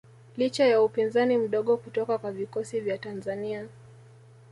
[0.37, 3.67] Licha ya upinzani mdogo kutoka kwa vikosi vya Tanzania